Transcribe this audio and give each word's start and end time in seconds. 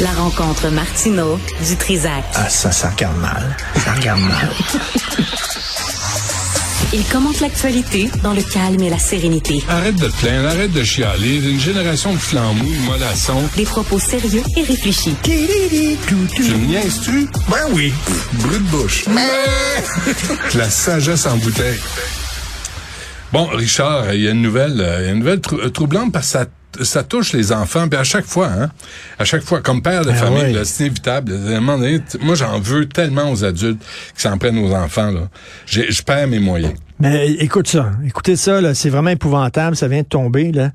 La 0.00 0.12
rencontre 0.12 0.68
Martino 0.70 1.38
du 1.66 1.76
Trizac. 1.76 2.24
Ah, 2.34 2.48
ça, 2.48 2.70
ça 2.70 2.90
regarde 2.90 3.16
mal. 3.18 3.56
Ça 3.84 3.92
regarde 3.94 4.20
mal. 4.20 4.50
Il 6.94 7.04
commente 7.04 7.40
l'actualité 7.40 8.08
dans 8.22 8.32
le 8.32 8.40
calme 8.42 8.80
et 8.82 8.88
la 8.90 8.98
sérénité. 8.98 9.62
Arrête 9.68 9.96
de 9.96 10.06
te 10.08 10.16
plaindre, 10.20 10.48
arrête 10.48 10.72
de 10.72 10.82
chialer. 10.84 11.36
Une 11.50 11.60
génération 11.60 12.12
de 12.14 12.18
flambous, 12.18 12.64
de 12.64 12.86
mollassons. 12.86 13.42
Des 13.56 13.64
propos 13.64 13.98
sérieux 13.98 14.42
et 14.56 14.62
réfléchis. 14.62 15.14
Tu 15.22 15.34
me 15.34 16.66
niaises-tu? 16.66 17.28
Ben 17.50 17.66
oui. 17.72 17.92
Brut 18.34 18.62
de 18.64 18.68
bouche. 18.70 19.04
La 20.54 20.70
sagesse 20.70 21.26
en 21.26 21.36
bouteille. 21.36 21.78
Bon, 23.32 23.46
Richard, 23.52 24.14
il 24.14 24.22
y 24.22 24.28
a 24.28 24.30
une 24.30 24.40
nouvelle, 24.40 24.80
euh, 24.80 25.00
il 25.02 25.06
y 25.06 25.08
a 25.08 25.12
une 25.12 25.18
nouvelle 25.18 25.40
trou- 25.42 25.58
euh, 25.58 25.68
troublante 25.68 26.10
parce 26.12 26.28
que 26.28 26.32
ça 26.38 26.46
ça 26.82 27.02
touche 27.02 27.32
les 27.32 27.52
enfants, 27.52 27.88
puis 27.88 27.98
à 27.98 28.04
chaque 28.04 28.26
fois, 28.26 28.48
hein, 28.48 28.70
à 29.18 29.24
chaque 29.24 29.42
fois, 29.42 29.60
comme 29.60 29.82
père 29.82 30.04
de 30.04 30.10
Ah 30.10 30.14
famille, 30.14 30.58
c'est 30.64 30.84
inévitable. 30.84 31.32
Moi, 32.20 32.34
j'en 32.34 32.58
veux 32.60 32.86
tellement 32.86 33.30
aux 33.30 33.44
adultes 33.44 33.82
qui 34.14 34.22
s'en 34.22 34.38
prennent 34.38 34.58
aux 34.58 34.72
enfants. 34.72 35.10
Là. 35.10 35.28
Je 35.66 36.02
perds 36.02 36.28
mes 36.28 36.38
moyens. 36.38 36.74
Mais 37.00 37.30
écoute 37.34 37.68
ça, 37.68 37.92
écoutez 38.04 38.34
ça, 38.34 38.60
là, 38.60 38.74
c'est 38.74 38.90
vraiment 38.90 39.10
épouvantable, 39.10 39.76
ça 39.76 39.86
vient 39.86 40.02
de 40.02 40.06
tomber. 40.06 40.50
Là. 40.50 40.72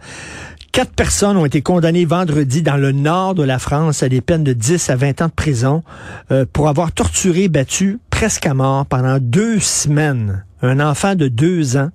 Quatre 0.72 0.94
personnes 0.94 1.38
ont 1.38 1.46
été 1.46 1.62
condamnées 1.62 2.06
vendredi 2.06 2.62
dans 2.62 2.78
le 2.78 2.94
nord 2.94 3.36
de 3.36 3.44
la 3.44 3.60
France 3.60 4.02
à 4.04 4.10
des 4.10 4.22
peines 4.22 4.44
de 4.44 4.54
10 4.54 4.90
à 4.90 4.96
20 4.96 5.22
ans 5.22 5.28
de 5.28 5.32
prison 5.32 5.84
euh, 6.32 6.46
pour 6.52 6.70
avoir 6.70 6.92
torturé, 6.92 7.48
battu 7.48 8.00
presque 8.10 8.48
à 8.48 8.54
mort 8.54 8.86
pendant 8.86 9.20
deux 9.20 9.60
semaines 9.60 10.44
un 10.64 10.80
enfant 10.80 11.16
de 11.16 11.28
deux 11.28 11.78
ans. 11.78 11.90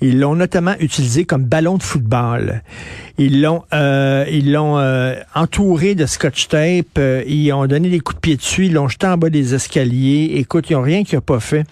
Ils 0.00 0.20
l'ont 0.20 0.34
notamment 0.34 0.74
utilisé 0.80 1.24
comme 1.24 1.44
ballon 1.44 1.78
de 1.78 1.82
football. 1.82 2.62
Ils 3.16 3.40
l'ont 3.40 3.62
euh, 3.72 4.26
ils 4.30 4.52
l'ont 4.52 4.78
euh, 4.78 5.14
entouré 5.34 5.94
de 5.94 6.04
scotch 6.04 6.48
tape. 6.48 6.98
euh, 6.98 7.22
ils 7.26 7.50
ont 7.52 7.66
donné 7.66 7.88
des 7.88 8.00
coups 8.00 8.16
de 8.16 8.20
pied 8.20 8.36
dessus. 8.36 8.66
Ils 8.66 8.74
l'ont 8.74 8.88
jeté 8.88 9.06
en 9.06 9.16
bas 9.16 9.30
des 9.30 9.54
escaliers. 9.54 10.32
Écoute, 10.34 10.68
ils 10.68 10.74
ont 10.74 10.82
rien 10.82 11.04
qu'ils 11.04 11.16
n'ont 11.16 11.22
pas 11.22 11.40
fait. 11.40 11.64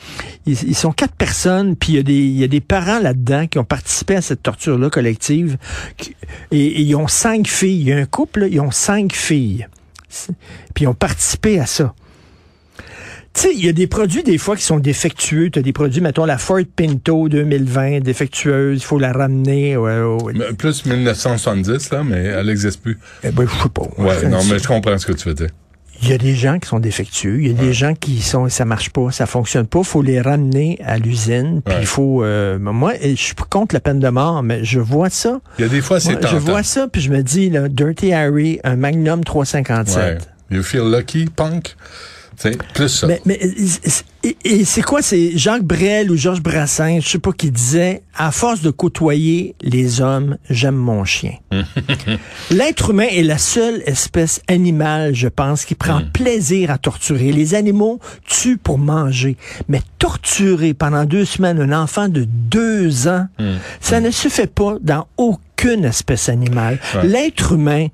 Ils, 0.47 0.75
sont 0.75 0.93
quatre 0.93 1.15
personnes. 1.15 1.77
Puis 1.77 1.93
il 1.93 1.97
y 2.39 2.45
a 2.45 2.49
des 2.49 2.57
il 2.57 2.61
parents 2.63 3.01
là-dedans 3.01 3.47
qui 3.49 3.59
ont 3.59 3.65
participé 3.65 4.17
à 4.17 4.23
cette 4.23 4.43
torture-là 4.43 4.89
collective. 4.89 5.59
et, 6.53 6.81
ils 6.81 6.95
ont 6.95 7.09
cinq 7.09 7.49
filles. 7.49 7.81
Il 7.81 7.89
y 7.89 7.93
a 7.93 7.99
un 7.99 8.07
couple. 8.07 8.49
ils 8.51 8.61
ont 8.61 8.71
cinq 8.71 9.13
filles. 9.13 9.67
Puis 10.75 10.85
ils 10.85 10.89
ont 10.89 10.95
participé 10.95 11.61
à 11.61 11.67
ça. 11.67 11.95
Tu 13.35 13.41
sais, 13.41 13.55
il 13.55 13.65
y 13.65 13.69
a 13.69 13.73
des 13.73 13.87
produits 13.87 14.23
des 14.23 14.37
fois 14.37 14.57
qui 14.57 14.63
sont 14.63 14.79
défectueux. 14.79 15.49
Tu 15.51 15.59
as 15.59 15.63
des 15.63 15.73
produits, 15.73 16.03
mettons 16.03 16.27
la 16.27 16.37
Ford 16.37 16.59
Pinto 16.77 17.29
2020 17.31 18.01
défectueuse, 18.01 18.79
il 18.81 18.85
faut 18.85 18.99
la 18.99 19.13
ramener. 19.13 19.77
Ouais, 19.77 20.01
ouais. 20.03 20.33
Mais 20.35 20.53
Plus 20.53 20.85
1970, 20.85 21.91
là, 21.93 22.03
mais 22.05 22.25
elle 22.25 22.47
n'existe 22.47 22.83
plus. 22.83 22.99
Eh 23.25 23.31
ben, 23.31 23.47
je 23.47 23.63
sais 23.63 23.69
pas. 23.71 23.89
Ouais, 23.97 24.29
non, 24.29 24.41
mais 24.51 24.59
je 24.59 24.69
comprends 24.69 24.99
ce 24.99 25.07
que 25.07 25.13
tu 25.13 25.29
veux 25.29 25.35
dire. 25.35 25.49
Il 26.03 26.09
y 26.11 26.13
a 26.13 26.19
des 26.19 26.35
gens 26.35 26.59
qui 26.59 26.69
sont 26.69 26.81
défectueux, 26.81 27.41
il 27.41 27.47
y 27.47 27.51
a 27.51 27.55
des 27.55 27.73
gens 27.73 27.95
qui 27.95 28.23
sont 28.23 28.49
ça 28.49 28.65
marche 28.65 28.91
pas, 28.91 29.13
ça 29.13 29.25
fonctionne 29.27 29.69
pas, 29.69 29.85
faut 29.85 30.03
les 30.03 30.21
ramener 30.21 30.81
à 30.85 30.99
l'usine, 30.99 31.63
puis 31.65 31.75
Ouais. 31.77 31.81
il 31.83 31.87
faut 31.87 32.25
euh, 32.25 32.59
moi 32.59 32.95
je 33.01 33.15
suis 33.15 33.35
contre 33.49 33.73
la 33.77 33.81
peine 33.81 34.01
de 34.01 34.09
mort, 34.09 34.43
mais 34.43 34.65
je 34.65 34.81
vois 34.81 35.11
ça. 35.11 35.41
Il 35.59 35.63
y 35.63 35.65
a 35.65 35.69
des 35.69 35.81
fois, 35.81 36.01
c'est 36.01 36.21
je 36.27 36.37
vois 36.37 36.65
ça 36.65 36.89
puis 36.89 37.01
je 37.01 37.09
me 37.11 37.23
dis 37.23 37.51
là, 37.51 37.69
Dirty 37.69 38.13
Harry, 38.13 38.59
un 38.65 38.75
Magnum 38.75 39.23
357. 39.23 39.97
Ouais. 39.97 40.19
You 40.57 40.65
feel 40.65 40.91
lucky, 40.91 41.27
punk? 41.27 41.77
C'est 42.43 42.61
plus 42.73 42.89
ça. 42.89 43.07
Mais, 43.07 43.21
mais 43.25 43.39
et, 44.25 44.37
et 44.45 44.65
c'est 44.65 44.83
quoi? 44.83 45.01
C'est 45.01 45.39
Jacques 45.39 45.63
Brel 45.63 46.11
ou 46.11 46.17
Georges 46.17 46.43
Brassens, 46.43 46.99
je 47.01 47.09
sais 47.09 47.19
pas, 47.21 47.33
qui 47.33 47.53
disait 47.53 48.03
à 48.17 48.33
force 48.33 48.63
de 48.63 48.71
côtoyer 48.71 49.55
les 49.61 50.01
hommes, 50.01 50.39
j'aime 50.51 50.75
mon 50.75 51.05
chien. 51.05 51.35
L'être 52.51 52.91
humain 52.91 53.07
est 53.09 53.23
la 53.23 53.39
seule 53.39 53.81
espèce 53.87 54.43
animale, 54.49 55.15
je 55.15 55.29
pense, 55.29 55.65
qui 55.65 55.77
prend 55.77 56.03
plaisir 56.13 56.73
à 56.73 56.79
torturer. 56.79 57.31
Les 57.31 57.55
animaux 57.55 58.01
tuent 58.27 58.59
pour 58.59 58.79
manger, 58.79 59.37
mais 59.69 59.81
torturer 60.01 60.75
pendant 60.75 61.05
deux 61.05 61.25
semaines 61.25 61.61
un 61.61 61.81
enfant 61.81 62.09
de 62.09 62.25
deux 62.25 63.07
ans, 63.07 63.29
ça 63.81 64.01
ne 64.01 64.11
se 64.11 64.27
fait 64.27 64.53
pas 64.53 64.79
dans 64.81 65.07
aucune 65.17 65.85
espèce 65.85 66.29
animale. 66.29 66.81
Ouais. 66.97 67.07
L'être 67.07 67.53
humain 67.53 67.87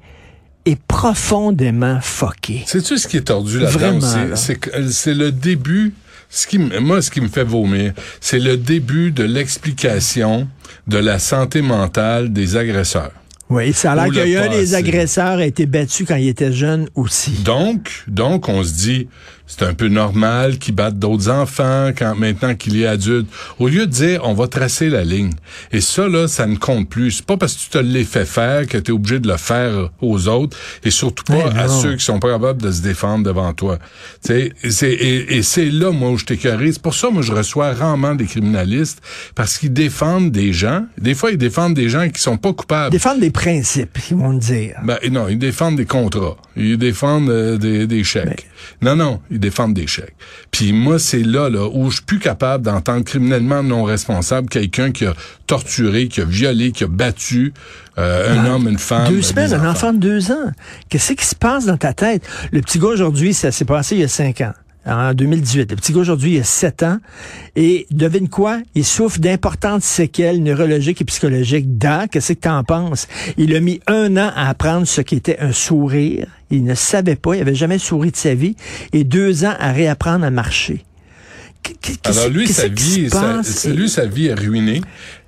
est 0.68 0.80
profondément 0.86 2.00
fucké. 2.00 2.62
Sais-tu 2.66 2.98
ce 2.98 3.08
qui 3.08 3.18
est 3.18 3.22
tordu 3.22 3.58
là-dedans. 3.58 4.34
C'est 4.34 4.74
euh, 4.74 4.88
C'est 4.90 5.14
le 5.14 5.32
début. 5.32 5.94
Ce 6.30 6.46
qui, 6.46 6.58
moi, 6.58 7.00
ce 7.00 7.10
qui 7.10 7.22
me 7.22 7.28
fait 7.28 7.44
vomir, 7.44 7.94
c'est 8.20 8.38
le 8.38 8.58
début 8.58 9.12
de 9.12 9.24
l'explication 9.24 10.46
de 10.86 10.98
la 10.98 11.18
santé 11.18 11.62
mentale 11.62 12.32
des 12.32 12.56
agresseurs. 12.56 13.12
Oui, 13.50 13.72
ça 13.72 13.92
a 13.92 13.94
l'air 13.94 14.06
Ou 14.08 14.10
le 14.10 14.20
qu'il 14.20 14.30
y 14.32 14.36
a 14.36 14.44
un 14.44 14.48
des 14.50 14.74
agresseurs 14.74 15.38
a 15.38 15.46
été 15.46 15.64
battu 15.64 16.04
quand 16.04 16.16
il 16.16 16.28
était 16.28 16.52
jeune 16.52 16.88
aussi. 16.94 17.30
Donc, 17.44 18.04
donc, 18.06 18.48
on 18.50 18.62
se 18.62 18.74
dit, 18.74 19.08
c'est 19.48 19.64
un 19.64 19.72
peu 19.72 19.88
normal 19.88 20.58
qu'il 20.58 20.74
batte 20.74 20.98
d'autres 20.98 21.30
enfants 21.30 21.90
quand 21.96 22.14
maintenant 22.14 22.54
qu'il 22.54 22.80
est 22.80 22.86
adulte. 22.86 23.26
Au 23.58 23.66
lieu 23.66 23.86
de 23.86 23.90
dire, 23.90 24.20
on 24.24 24.34
va 24.34 24.46
tracer 24.46 24.90
la 24.90 25.04
ligne. 25.04 25.32
Et 25.72 25.80
ça, 25.80 26.06
là, 26.06 26.28
ça 26.28 26.46
ne 26.46 26.56
compte 26.56 26.88
plus. 26.88 27.12
C'est 27.12 27.26
pas 27.26 27.38
parce 27.38 27.54
que 27.54 27.60
tu 27.62 27.68
te 27.70 27.78
l'es 27.78 28.04
fait 28.04 28.26
faire 28.26 28.66
que 28.66 28.76
tu 28.76 28.90
es 28.90 28.94
obligé 28.94 29.18
de 29.18 29.26
le 29.26 29.38
faire 29.38 29.90
aux 30.02 30.28
autres 30.28 30.56
et 30.84 30.90
surtout 30.90 31.24
pas 31.24 31.50
Mais 31.54 31.60
à 31.60 31.68
ceux 31.68 31.96
qui 31.96 32.04
sont 32.04 32.20
pas 32.20 32.30
capables 32.30 32.60
de 32.60 32.70
se 32.70 32.82
défendre 32.82 33.24
devant 33.24 33.52
toi. 33.54 33.78
C'est, 34.20 34.52
et, 34.82 35.38
et 35.38 35.42
c'est 35.42 35.70
là, 35.70 35.90
moi, 35.92 36.10
où 36.10 36.18
je 36.18 36.26
t'écœurais. 36.26 36.70
C'est 36.72 36.82
pour 36.82 36.94
ça, 36.94 37.08
moi, 37.08 37.22
je 37.22 37.32
reçois 37.32 37.72
rarement 37.72 38.14
des 38.14 38.26
criminalistes 38.26 39.00
parce 39.34 39.56
qu'ils 39.56 39.72
défendent 39.72 40.30
des 40.30 40.52
gens. 40.52 40.84
Des 40.98 41.14
fois, 41.14 41.30
ils 41.30 41.38
défendent 41.38 41.74
des 41.74 41.88
gens 41.88 42.08
qui 42.10 42.20
sont 42.20 42.36
pas 42.36 42.52
coupables. 42.52 42.92
Défendre 42.92 43.20
des 43.20 43.30
principes, 43.30 43.98
ils 44.10 44.16
vont 44.16 44.32
le 44.32 44.38
dire. 44.38 44.76
Ben, 44.84 44.98
non, 45.10 45.28
ils 45.28 45.38
défendent 45.38 45.76
des 45.76 45.86
contrats. 45.86 46.36
Ils 46.58 46.76
défendent 46.76 47.30
euh, 47.30 47.56
des, 47.56 47.86
des 47.86 48.04
chèques. 48.04 48.46
Non, 48.82 48.96
non, 48.96 49.20
ils 49.30 49.40
défendent 49.40 49.74
des 49.74 49.86
chèques. 49.86 50.14
Puis 50.50 50.72
moi, 50.72 50.98
c'est 50.98 51.22
là, 51.22 51.48
là, 51.48 51.68
où 51.72 51.90
je 51.90 51.96
suis 51.96 52.04
plus 52.04 52.18
capable 52.18 52.64
d'entendre 52.64 53.04
criminellement 53.04 53.62
non 53.62 53.84
responsable 53.84 54.48
quelqu'un 54.48 54.92
qui 54.92 55.06
a 55.06 55.14
torturé, 55.46 56.08
qui 56.08 56.20
a 56.20 56.24
violé, 56.24 56.72
qui 56.72 56.84
a 56.84 56.88
battu 56.88 57.52
euh, 57.98 58.36
un 58.36 58.46
homme, 58.46 58.68
une 58.68 58.78
femme. 58.78 59.08
deux 59.08 59.22
semaines, 59.22 59.54
un 59.54 59.70
enfant 59.70 59.92
de 59.92 59.98
deux 59.98 60.30
ans. 60.30 60.52
Qu'est-ce 60.88 61.12
qui 61.12 61.26
se 61.26 61.34
passe 61.34 61.66
dans 61.66 61.76
ta 61.76 61.92
tête? 61.92 62.22
Le 62.52 62.60
petit 62.60 62.78
gars 62.78 62.88
aujourd'hui, 62.88 63.34
ça 63.34 63.50
s'est 63.50 63.64
passé 63.64 63.94
il 63.96 64.00
y 64.00 64.04
a 64.04 64.08
cinq 64.08 64.40
ans. 64.40 64.52
En 64.88 65.12
2018. 65.12 65.70
Le 65.70 65.76
petit 65.76 65.92
gars 65.92 66.00
aujourd'hui, 66.00 66.36
il 66.36 66.40
a 66.40 66.44
sept 66.44 66.82
ans. 66.82 66.98
Et 67.56 67.86
devine 67.90 68.28
quoi? 68.28 68.60
Il 68.74 68.84
souffre 68.84 69.18
d'importantes 69.18 69.82
séquelles 69.82 70.42
neurologiques 70.42 71.02
et 71.02 71.04
psychologiques. 71.04 71.76
Da, 71.76 72.08
qu'est-ce 72.08 72.32
que 72.32 72.40
t'en 72.40 72.64
penses? 72.64 73.06
Il 73.36 73.54
a 73.54 73.60
mis 73.60 73.80
un 73.86 74.16
an 74.16 74.32
à 74.34 74.48
apprendre 74.48 74.86
ce 74.86 75.02
qu'était 75.02 75.38
un 75.40 75.52
sourire. 75.52 76.26
Il 76.50 76.64
ne 76.64 76.74
savait 76.74 77.16
pas. 77.16 77.36
Il 77.36 77.42
avait 77.42 77.54
jamais 77.54 77.78
souri 77.78 78.10
de 78.10 78.16
sa 78.16 78.34
vie. 78.34 78.56
Et 78.94 79.04
deux 79.04 79.44
ans 79.44 79.54
à 79.60 79.72
réapprendre 79.72 80.24
à 80.24 80.30
marcher. 80.30 80.84
Alors 82.04 82.28
lui, 82.28 82.48
sa 82.48 82.68
vie, 82.68 83.10
sa, 83.10 83.70
lui, 83.70 83.88
sa 83.88 84.06
vie 84.06 84.26
est 84.26 84.34
ruinée, 84.34 84.80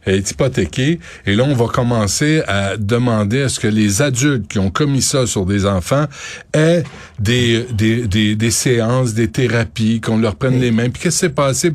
est 0.06 0.30
hypothéquée, 0.30 1.00
et 1.26 1.34
là, 1.34 1.44
on 1.44 1.54
va 1.54 1.66
commencer 1.66 2.42
à 2.46 2.76
demander 2.76 3.42
à 3.42 3.48
ce 3.48 3.60
que 3.60 3.68
les 3.68 4.02
adultes 4.02 4.48
qui 4.48 4.58
ont 4.58 4.70
commis 4.70 5.02
ça 5.02 5.26
sur 5.26 5.46
des 5.46 5.66
enfants 5.66 6.06
aient 6.52 6.82
des, 7.18 7.66
des, 7.72 8.06
des, 8.06 8.34
des 8.34 8.50
séances, 8.50 9.14
des 9.14 9.28
thérapies, 9.28 10.00
qu'on 10.00 10.18
leur 10.18 10.36
prenne 10.36 10.58
les 10.58 10.70
mains. 10.70 10.90
Puis 10.90 11.02
qu'est-ce 11.02 11.16
qui 11.16 11.20
s'est 11.20 11.28
passé? 11.30 11.70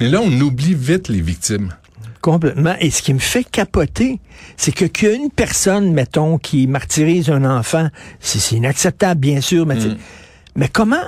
Mais 0.00 0.08
là, 0.08 0.20
on 0.22 0.40
oublie 0.40 0.74
vite 0.74 1.08
les 1.08 1.20
victimes. 1.20 1.72
Complètement. 2.20 2.76
Et 2.78 2.90
ce 2.90 3.02
qui 3.02 3.12
me 3.14 3.18
fait 3.18 3.42
capoter, 3.42 4.20
c'est 4.56 4.70
que 4.72 4.84
qu'une 4.84 5.30
personne, 5.30 5.92
mettons, 5.92 6.38
qui 6.38 6.68
martyrise 6.68 7.30
un 7.30 7.44
enfant, 7.44 7.88
c'est 8.20 8.54
inacceptable, 8.54 9.20
bien 9.20 9.40
sûr, 9.40 9.66
mais, 9.66 9.80
sais, 9.80 9.88
mais 10.54 10.68
comment 10.68 11.02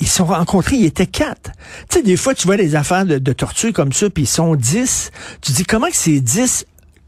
ils 0.00 0.06
se 0.06 0.16
sont 0.16 0.26
rencontrés, 0.26 0.76
ils 0.76 0.86
étaient 0.86 1.06
quatre. 1.06 1.50
Tu 1.88 1.98
sais, 1.98 2.02
des 2.02 2.16
fois, 2.16 2.34
tu 2.34 2.46
vois 2.46 2.56
des 2.56 2.74
affaires 2.76 3.04
de, 3.06 3.18
de 3.18 3.32
torture 3.32 3.72
comme 3.72 3.92
ça, 3.92 4.08
puis 4.10 4.24
ils 4.24 4.26
sont 4.26 4.54
dix. 4.54 5.10
Tu 5.40 5.52
dis, 5.52 5.64
comment 5.64 5.88
que 5.88 5.96
c'est 5.96 6.20
dix 6.20 6.64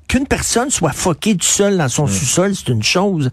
qu'une 0.08 0.26
personne 0.26 0.70
soit 0.70 0.92
foquée 0.92 1.34
du 1.34 1.46
seul 1.46 1.78
dans 1.78 1.88
son 1.88 2.06
sous-sol, 2.08 2.52
c'est 2.56 2.69
une 2.72 2.82
chose. 2.82 3.31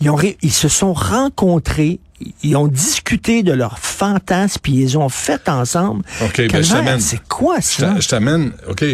Ils, 0.00 0.10
ont, 0.10 0.16
ré- 0.16 0.36
ils 0.42 0.52
se 0.52 0.68
sont 0.68 0.92
rencontrés, 0.92 2.00
ils 2.42 2.56
ont 2.56 2.66
discuté 2.66 3.44
de 3.44 3.52
leurs 3.52 3.78
fantasmes, 3.78 4.58
puis 4.60 4.72
ils 4.74 4.98
ont 4.98 5.08
fait 5.08 5.48
ensemble. 5.48 6.02
OK, 6.24 6.42
ben, 6.50 6.62
je 6.62 6.72
t'amène. 6.72 7.00
C'est 7.00 7.20
quoi 7.28 7.60
ça? 7.60 7.94
je 8.00 8.08
t'amène, 8.08 8.50
OK, 8.68 8.84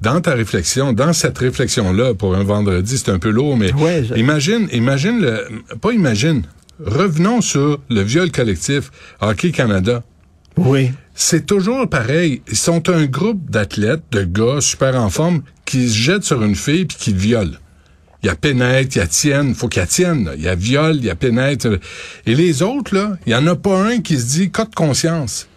dans 0.00 0.20
ta 0.20 0.32
réflexion, 0.34 0.92
dans 0.92 1.12
cette 1.12 1.38
réflexion-là, 1.38 2.14
pour 2.14 2.34
un 2.34 2.42
vendredi, 2.42 2.98
c'est 2.98 3.10
un 3.12 3.20
peu 3.20 3.30
lourd, 3.30 3.56
mais 3.56 3.72
Ouais, 3.74 4.04
je- 4.08 4.14
imagine, 4.14 4.68
imagine 4.72 5.20
le, 5.20 5.46
pas 5.80 5.92
imagine, 5.92 6.42
revenons 6.84 7.40
sur 7.40 7.80
le 7.90 8.02
viol 8.02 8.30
collectif 8.30 8.90
Hockey 9.20 9.52
Canada. 9.52 10.02
Oui. 10.56 10.90
C'est 11.14 11.46
toujours 11.46 11.88
pareil. 11.88 12.42
Ils 12.48 12.56
sont 12.56 12.88
un 12.88 13.06
groupe 13.06 13.50
d'athlètes, 13.50 14.02
de 14.12 14.22
gars 14.24 14.60
super 14.60 14.94
en 14.96 15.10
forme, 15.10 15.42
qui 15.64 15.88
se 15.88 15.96
jettent 15.96 16.24
sur 16.24 16.42
une 16.42 16.56
fille 16.56 16.84
puis 16.86 16.96
qui 16.98 17.12
le 17.12 17.18
violent. 17.18 17.50
Il 18.22 18.26
y 18.26 18.30
a 18.30 18.36
pénètre, 18.36 18.94
il 18.94 18.98
y 18.98 19.02
a 19.02 19.06
tienne, 19.06 19.54
faut 19.54 19.68
qu'il 19.68 19.80
y 19.80 19.82
a 19.82 19.86
tienne. 19.86 20.24
là. 20.24 20.32
Il 20.36 20.42
y 20.42 20.48
a 20.48 20.54
viol, 20.54 20.96
il 20.96 21.04
y 21.04 21.10
a 21.10 21.16
pénètre. 21.16 21.66
Et 22.24 22.34
les 22.34 22.62
autres, 22.62 22.94
là, 22.94 23.16
il 23.26 23.32
y 23.32 23.34
en 23.34 23.46
a 23.48 23.56
pas 23.56 23.82
un 23.82 24.00
qui 24.00 24.16
se 24.16 24.26
dit, 24.26 24.50
cas 24.50 24.64
de 24.64 24.74
conscience. 24.74 25.48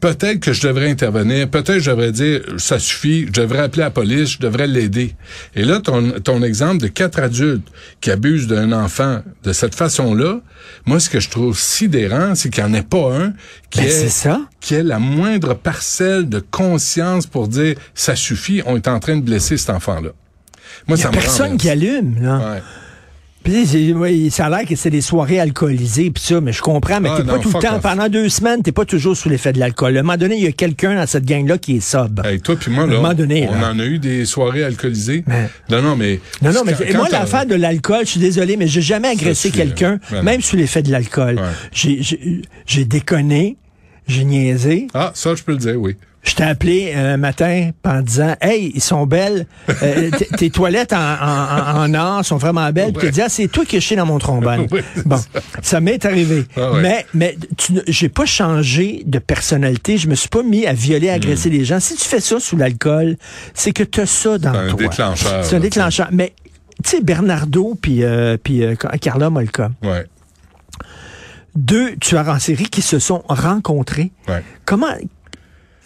Peut-être 0.00 0.40
que 0.40 0.54
je 0.54 0.66
devrais 0.66 0.88
intervenir, 0.90 1.46
peut-être 1.48 1.74
que 1.74 1.78
je 1.78 1.90
devrais 1.90 2.10
dire 2.10 2.40
ça 2.56 2.78
suffit, 2.78 3.26
je 3.26 3.32
devrais 3.32 3.58
appeler 3.58 3.82
la 3.82 3.90
police, 3.90 4.30
je 4.30 4.38
devrais 4.38 4.66
l'aider. 4.66 5.14
Et 5.54 5.62
là, 5.62 5.78
ton, 5.78 6.12
ton 6.20 6.42
exemple 6.42 6.78
de 6.78 6.88
quatre 6.88 7.20
adultes 7.20 7.68
qui 8.00 8.10
abusent 8.10 8.46
d'un 8.46 8.72
enfant 8.72 9.20
de 9.42 9.52
cette 9.52 9.74
façon-là, 9.74 10.40
moi, 10.86 11.00
ce 11.00 11.10
que 11.10 11.20
je 11.20 11.28
trouve 11.28 11.58
sidérant, 11.58 12.34
c'est 12.34 12.48
qu'il 12.48 12.64
n'y 12.64 12.70
en 12.70 12.74
ait 12.74 12.82
pas 12.82 13.14
un 13.14 13.34
qui 13.68 13.80
Ben, 13.80 13.86
ait, 13.86 13.90
c'est 13.90 14.08
ça. 14.08 14.40
qui 14.60 14.74
ait 14.74 14.82
la 14.82 14.98
moindre 14.98 15.52
parcelle 15.52 16.30
de 16.30 16.40
conscience 16.40 17.26
pour 17.26 17.46
dire 17.46 17.76
ça 17.94 18.16
suffit, 18.16 18.62
on 18.64 18.76
est 18.76 18.88
en 18.88 18.98
train 19.00 19.16
de 19.16 19.22
blesser 19.22 19.58
cet 19.58 19.68
enfant-là. 19.68 20.10
Moi, 20.88 20.96
Il 20.96 21.00
y 21.00 21.02
ça 21.02 21.08
a 21.08 21.12
me 21.12 21.16
personne 21.16 21.56
qui 21.58 21.68
allume, 21.68 22.22
là. 22.22 22.38
Ouais. 22.38 22.62
Puis, 23.44 24.30
ça 24.30 24.46
a 24.46 24.50
l'air 24.50 24.66
que 24.66 24.74
c'est 24.74 24.88
des 24.90 25.02
soirées 25.02 25.38
alcoolisées 25.38 26.10
puis 26.10 26.22
ça, 26.22 26.40
mais 26.40 26.52
je 26.52 26.62
comprends, 26.62 26.98
mais 27.00 27.10
Ah, 27.12 27.18
t'es 27.18 27.24
pas 27.24 27.36
non, 27.36 27.40
tout 27.42 27.52
le 27.54 27.60
temps, 27.60 27.76
off. 27.76 27.82
pendant 27.82 28.08
deux 28.08 28.28
semaines, 28.30 28.62
t'es 28.62 28.72
pas 28.72 28.84
toujours 28.86 29.16
sous 29.16 29.28
l'effet 29.28 29.52
de 29.52 29.58
l'alcool. 29.60 29.96
À 29.96 30.00
un 30.00 30.02
moment 30.02 30.16
donné, 30.16 30.36
il 30.36 30.42
y 30.42 30.46
a 30.46 30.52
quelqu'un 30.52 30.96
dans 30.96 31.06
cette 31.06 31.26
gang-là 31.26 31.58
qui 31.58 31.76
est 31.76 31.80
sobre. 31.80 32.24
Hey, 32.24 32.40
toi 32.40 32.56
puis 32.58 32.72
moi, 32.72 32.84
À 32.84 32.86
un 32.86 32.90
là, 32.90 32.96
moment 32.96 33.14
donné, 33.14 33.46
on 33.50 33.54
là. 33.60 33.70
en 33.70 33.78
a 33.78 33.84
eu 33.84 33.98
des 33.98 34.24
soirées 34.24 34.64
alcoolisées. 34.64 35.24
Mais- 35.26 35.48
Non, 35.70 35.82
non, 35.82 35.94
mais... 35.94 36.20
Non, 36.42 36.52
non, 36.52 36.62
mais 36.64 36.72
quand- 36.72 36.96
moi, 36.96 37.08
l'affaire 37.12 37.44
de 37.46 37.54
l'alcool, 37.54 38.00
je 38.06 38.10
suis 38.12 38.20
désolé, 38.20 38.56
mais 38.56 38.66
j'ai 38.66 38.80
jamais 38.82 39.08
agressé 39.08 39.50
quelqu'un, 39.50 39.92
là. 39.92 39.98
Ben 40.10 40.16
non. 40.16 40.22
même 40.22 40.40
sous 40.40 40.56
l'effet 40.56 40.82
de 40.82 40.90
l'alcool. 40.90 41.36
Ouais. 41.36 41.98
J'ai 42.66 42.84
déconné, 42.86 43.56
j'ai 44.08 44.24
niaisé. 44.24 44.86
Ah, 44.94 45.12
ça, 45.14 45.34
je 45.34 45.42
peux 45.42 45.52
le 45.52 45.58
dire, 45.58 45.76
oui. 45.78 45.96
Je 46.24 46.34
t'ai 46.34 46.42
appelé 46.44 46.94
un 46.94 47.18
matin 47.18 47.70
en 47.84 48.00
disant 48.00 48.34
Hey, 48.40 48.72
ils 48.74 48.80
sont 48.80 49.06
belles. 49.06 49.46
Euh, 49.82 50.10
tes 50.38 50.48
toilettes 50.48 50.94
en, 50.94 50.96
en, 50.96 51.82
en- 51.82 51.84
en 51.84 51.94
or 51.94 52.24
sont 52.24 52.38
vraiment 52.38 52.70
belles. 52.72 52.92
Puis 52.94 53.02
tu 53.02 53.06
as 53.08 53.10
dit 53.10 53.20
Ah, 53.20 53.28
c'est 53.28 53.46
toi 53.48 53.64
qui 53.66 53.76
as 53.76 53.80
chié 53.80 53.94
dans 53.96 54.06
mon 54.06 54.18
trombone. 54.18 54.66
Oui, 54.72 54.80
c'est 54.94 55.06
bon, 55.06 55.20
ça, 55.62 55.80
m'est 55.80 56.04
arrivé. 56.06 56.44
Ah 56.56 56.72
ouais. 56.72 56.80
Mais, 56.82 57.06
mais 57.12 57.36
tu 57.58 57.74
j'ai 57.86 58.08
pas 58.08 58.24
changé 58.24 59.02
de 59.06 59.18
personnalité. 59.18 59.98
Je 59.98 60.08
me 60.08 60.14
suis 60.14 60.30
pas 60.30 60.42
mis 60.42 60.66
à 60.66 60.72
violer, 60.72 61.10
à 61.10 61.14
agresser 61.14 61.50
Hmm. 61.50 61.52
les 61.52 61.64
gens. 61.66 61.78
Si 61.80 61.94
tu 61.94 62.04
fais 62.06 62.20
ça 62.20 62.40
sous 62.40 62.56
l'alcool, 62.56 63.16
c'est 63.52 63.72
que 63.72 63.82
tu 63.82 64.00
as 64.00 64.06
ça 64.06 64.38
dans 64.38 64.52
C'est 64.52 64.58
un 64.58 64.68
toi. 64.68 64.78
déclencheur, 64.78 65.44
C'est 65.44 65.56
un 65.56 65.60
déclencheur. 65.60 66.08
Mais 66.10 66.32
tu 66.82 66.90
sais, 66.90 67.00
Bernardo 67.02 67.74
puis 67.80 68.02
euh, 68.02 68.36
puis 68.42 68.64
euh, 68.64 68.74
Carla 69.00 69.28
Molka, 69.30 69.70
Ouais. 69.82 70.06
deux 71.54 71.96
tueurs 71.96 72.28
en 72.28 72.38
série 72.38 72.64
qui 72.64 72.82
se 72.82 72.98
sont 72.98 73.22
rencontrés. 73.28 74.10
Ouais. 74.26 74.42
Comment 74.64 74.88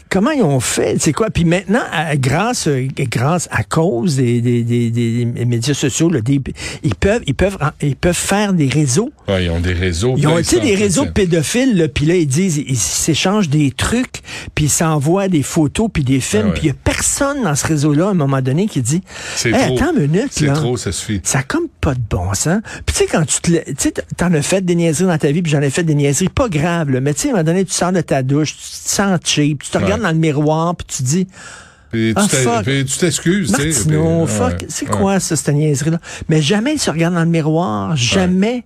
comment 0.09 0.31
ils 0.31 0.43
ont 0.43 0.61
fait? 0.61 0.97
C'est 0.99 1.13
quoi? 1.13 1.31
Puis 1.31 1.45
maintenant, 1.45 1.83
à- 1.93 2.17
grâce 2.17 2.69
euh, 2.69 2.87
grâce 2.99 3.49
à 3.51 3.63
cause 3.63 4.17
des, 4.17 4.41
des, 4.41 4.63
des, 4.63 4.91
des 4.91 5.25
médias 5.45 5.75
sociaux, 5.75 6.09
là, 6.11 6.21
des- 6.21 6.41
ils 6.83 6.95
peuvent 6.95 7.23
ils 7.27 7.35
peuvent 7.35 7.59
ils 7.83 7.97
peuvent 7.97 8.15
faire 8.17 8.53
des 8.53 8.69
réseaux. 8.69 9.11
Ouais, 9.29 9.45
ils 9.45 9.51
ont 9.51 9.61
des 9.61 9.73
réseaux. 9.73 10.15
Ils 10.17 10.27
ont 10.27 10.39
ils 10.39 10.61
des 10.61 10.75
réseaux 10.75 11.07
pédophiles, 11.07 11.77
là, 11.77 11.89
puis 11.89 12.07
là, 12.07 12.15
ils 12.15 12.27
disent, 12.27 12.57
ils 12.59 12.77
s'échangent 12.77 13.49
des 13.49 13.71
trucs, 13.71 14.21
puis 14.55 14.67
ils 14.67 14.71
s'envoient 14.71 15.29
des 15.29 15.43
photos, 15.43 15.89
puis 15.93 16.03
des 16.05 16.21
films, 16.21 16.43
Ah 16.45 16.49
ouais. 16.49 16.53
puis 16.55 16.63
il 16.65 16.67
y 16.69 16.71
a 16.71 16.75
personne 16.83 17.43
dans 17.43 17.55
ce 17.55 17.67
réseau-là, 17.67 18.07
à 18.09 18.11
un 18.11 18.15
moment 18.15 18.41
donné, 18.41 18.67
qui 18.67 18.81
dit, 18.83 19.03
C'est 19.37 19.51
Hey, 19.51 19.67
trop. 19.67 19.77
attends 19.77 19.97
une 19.97 20.11
minute, 20.11 20.29
C'est 20.31 20.47
trop, 20.53 20.77
ça 20.77 20.93
suffit. 20.93 21.21
Ça 21.25 21.41
a 21.41 21.43
comme 21.43 21.69
pas 21.81 21.95
de 21.95 22.01
bon 22.09 22.33
sens. 22.35 22.61
Puis 22.87 22.95
tu 22.95 23.05
sais, 23.05 23.07
quand 23.07 23.25
tu 23.27 23.41
te... 23.41 23.51
Tu 23.71 23.75
sais, 23.79 23.93
t'en 24.17 24.33
as 24.35 24.43
fait 24.43 24.65
des 24.65 24.75
niaiseries 24.75 25.07
dans 25.07 25.19
ta 25.19 25.31
vie, 25.31 25.43
puis 25.43 25.53
j'en 25.53 25.61
ai 25.63 25.71
fait 25.71 25.83
des 25.85 25.95
niaiseries 25.95 26.29
pas 26.29 26.49
graves, 26.49 26.91
là. 26.91 27.01
Mais 27.01 27.15
tu 27.15 27.21
sais, 27.23 27.29
à 27.29 27.31
un 27.31 27.35
moment 27.35 27.45
donné, 27.45 27.65
tu 27.65 27.73
sors 27.73 27.93
de 27.93 28.01
ta 28.01 28.23
douche, 28.23 28.53
tu 28.57 28.63
te 28.63 28.89
sens 28.91 29.19
cheap, 29.25 29.63
tu 29.63 29.71
te 29.71 29.79
regardes 29.79 29.98
Dans 29.99 30.09
le 30.11 30.15
miroir, 30.19 30.75
puis 30.77 30.87
tu 30.97 31.03
dis, 31.03 31.29
Puis 31.91 32.13
Ah, 32.17 32.27
tu 32.29 32.85
tu 32.85 32.99
t'excuses, 32.99 33.51
tu 33.53 33.57
sais. 33.57 33.69
Martineau, 33.91 34.25
puis, 34.27 34.35
fuck, 34.35 34.49
ouais, 34.61 34.67
c'est 34.69 34.91
ouais. 34.91 34.97
quoi 34.97 35.21
ça, 35.21 35.37
cette 35.37 35.55
niaiserie-là? 35.55 35.99
Mais 36.29 36.43
jamais 36.43 36.75
ils 36.75 36.79
se 36.79 36.91
regardent 36.91 37.15
dans 37.15 37.25
le 37.25 37.31
miroir, 37.31 37.97
jamais. 37.97 38.65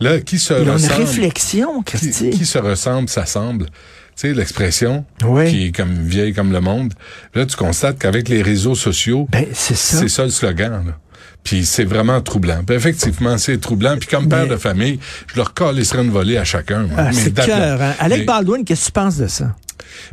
Là, 0.00 0.18
qui 0.20 0.38
se 0.40 0.52
Ils 0.54 0.56
ont 0.60 0.62
une 0.64 0.70
ressemble, 0.72 0.94
réflexion, 0.94 1.82
qui, 1.82 1.96
Christy. 1.96 2.30
qui 2.30 2.44
se 2.46 2.58
ressemble, 2.58 3.08
s'assemble? 3.08 3.66
Tu 3.66 4.28
sais, 4.28 4.34
l'expression 4.34 5.04
Oui. 5.24 5.48
qui 5.50 5.66
est 5.66 5.72
comme 5.72 5.94
vieille 5.94 6.32
comme 6.34 6.50
le 6.52 6.60
monde. 6.60 6.92
Là, 7.34 7.46
tu 7.46 7.56
constates 7.56 7.98
qu'avec 8.00 8.28
les 8.28 8.42
réseaux 8.42 8.74
sociaux, 8.74 9.28
Ben, 9.30 9.46
c'est 9.52 9.76
ça. 9.76 9.98
c'est 9.98 10.08
ça 10.08 10.24
le 10.24 10.30
slogan. 10.30 10.82
Là. 10.86 10.92
Puis 11.44 11.64
c'est 11.64 11.84
vraiment 11.84 12.20
troublant. 12.20 12.62
Puis 12.66 12.74
effectivement, 12.76 13.38
c'est 13.38 13.58
troublant. 13.60 13.96
Puis 13.98 14.08
comme 14.08 14.28
père 14.28 14.42
Mais- 14.44 14.48
de 14.50 14.56
famille, 14.56 14.98
je 15.28 15.36
leur 15.36 15.54
calisserais 15.54 16.02
une 16.02 16.10
volée 16.10 16.36
à 16.36 16.44
chacun. 16.44 16.86
Ah, 16.96 17.10
c'est 17.12 17.38
hein? 17.38 17.94
Alec 18.00 18.26
Baldwin, 18.26 18.64
qu'est-ce 18.64 18.80
que 18.82 18.86
tu 18.86 18.92
penses 18.92 19.16
de 19.16 19.26
ça? 19.28 19.54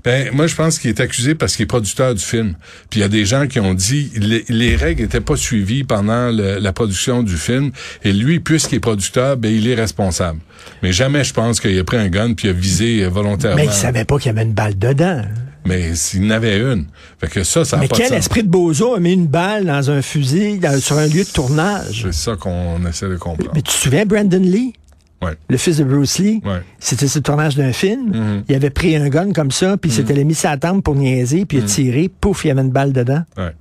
Ben, 0.04 0.30
moi, 0.34 0.48
je 0.48 0.56
pense 0.56 0.80
qu'il 0.80 0.90
est 0.90 1.00
accusé 1.00 1.36
parce 1.36 1.56
qu'il 1.56 1.64
est 1.64 1.68
producteur 1.68 2.14
du 2.16 2.24
film. 2.24 2.54
Puis 2.90 3.00
il 3.00 3.02
y 3.02 3.06
a 3.06 3.10
des 3.10 3.26
gens 3.26 3.48
qui 3.48 3.60
ont 3.60 3.74
dit 3.74 4.12
les, 4.16 4.46
les 4.50 4.76
règles 4.76 5.02
n'étaient 5.04 5.22
pas 5.22 5.36
suivies 5.36 5.84
pendant 5.84 6.30
le- 6.32 6.60
la 6.60 6.74
production 6.74 7.24
du 7.24 7.38
film. 7.38 7.72
Et 8.04 8.14
lui, 8.14 8.40
puisqu'il 8.40 8.76
est 8.76 8.80
producteur, 8.80 9.38
ben 9.38 9.52
il 9.54 9.68
est 9.68 9.76
responsable. 9.76 10.40
Mais 10.84 10.92
jamais, 10.92 11.24
je 11.24 11.34
pense 11.34 11.60
qu'il 11.60 11.78
a 11.78 11.84
pris 11.84 11.98
un 11.98 12.10
gun 12.10 12.34
puis 12.34 12.48
il 12.48 12.52
a 12.52 12.54
visé 12.54 13.04
euh, 13.04 13.10
volontairement. 13.10 13.58
Mais 13.58 13.66
il 13.66 13.72
savait 13.72 14.06
pas 14.06 14.18
qu'il 14.18 14.28
y 14.28 14.30
avait 14.30 14.44
une 14.44 14.54
balle 14.54 14.78
dedans. 14.78 15.22
Mais 15.66 15.94
s'il 15.94 16.26
n'avait 16.26 16.58
une. 16.60 16.86
Fait 17.20 17.28
que 17.28 17.44
ça, 17.44 17.66
ça 17.66 17.78
Mais 17.78 17.88
pas 17.90 17.98
quel 17.98 18.12
de 18.12 18.16
esprit 18.16 18.44
de 18.44 18.48
bozo 18.48 18.96
a 18.96 19.00
mis 19.00 19.12
une 19.14 19.28
balle 19.28 19.66
dans 19.66 19.92
un 19.92 20.02
fusil 20.02 20.58
dans- 20.58 20.80
sur 20.80 20.98
un 20.98 21.06
lieu 21.08 21.24
de 21.26 21.30
tournage? 21.30 22.04
C'est 22.06 22.14
ça 22.14 22.36
qu'on 22.38 22.86
essaie 22.88 23.10
de 23.10 23.18
comprendre. 23.18 23.52
Mais 23.54 23.62
tu 23.62 23.74
te 23.74 23.78
souviens 23.78 24.06
Brandon 24.06 24.40
Lee? 24.42 24.74
Ouais. 25.22 25.34
Le 25.50 25.58
fils 25.58 25.78
de 25.78 25.84
Bruce 25.84 26.18
Lee, 26.20 26.42
Ouais. 26.46 26.62
c'était 26.80 27.08
sur 27.08 27.20
le 27.20 27.24
tournage 27.24 27.56
d'un 27.56 27.74
film. 27.74 28.12
Mhm. 28.14 28.44
Il 28.48 28.56
avait 28.56 28.70
pris 28.70 28.96
un 28.96 29.10
gun 29.10 29.34
comme 29.34 29.52
ça, 29.52 29.76
puis 29.78 29.92
il 29.92 29.94
s'était 29.94 30.24
mis 30.24 30.34
sa 30.34 30.56
tempe 30.58 30.84
pour 30.84 30.96
niaiser, 30.96 31.46
puis 31.46 31.58
il 31.58 31.64
a 31.64 31.68
tiré, 31.68 32.10
pouf, 32.22 32.46
il 32.46 32.50
y 32.50 32.52
avait 32.52 32.62
une 32.62 32.72
balle 32.72 32.94
dedans. 32.94 33.24
Ouais. 33.38 33.54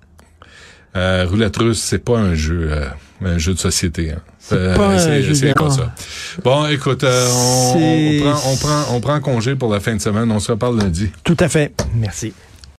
Euh, 0.96 1.26
roulette 1.28 1.56
russe, 1.56 1.80
c'est 1.80 1.98
pas 2.02 2.18
un 2.18 2.34
jeu, 2.34 2.68
euh, 2.70 2.86
un 3.24 3.38
jeu 3.38 3.54
de 3.54 3.58
société. 3.58 4.12
Hein. 4.12 4.20
C'est 4.38 4.74
pas 4.74 4.94
pas 4.96 5.70
ça. 5.70 5.94
Bon, 6.42 6.66
écoute, 6.68 7.04
euh, 7.04 7.28
on 7.74 8.20
prend, 8.22 8.50
on 8.50 8.56
prend, 8.56 8.94
on 8.96 9.00
prend 9.00 9.20
congé 9.20 9.54
pour 9.54 9.72
la 9.72 9.80
fin 9.80 9.94
de 9.94 10.00
semaine. 10.00 10.30
On 10.32 10.38
se 10.40 10.52
reparle 10.52 10.78
lundi. 10.78 11.10
Tout 11.22 11.36
à 11.40 11.48
fait. 11.48 11.72
Merci. 11.94 12.32